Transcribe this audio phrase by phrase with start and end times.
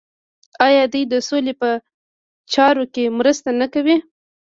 [0.67, 1.69] آیا دوی د سولې په
[2.53, 3.97] چارو کې مرسته نه کوي؟